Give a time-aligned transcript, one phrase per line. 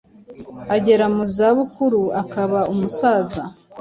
[0.75, 3.41] agera mu za bukuru akaba umusaza